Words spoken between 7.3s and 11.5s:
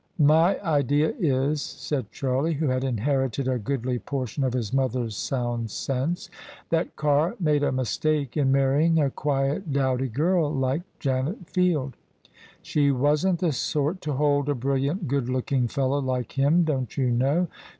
made a mistake in marrying a quiet, dowdy girl like Janet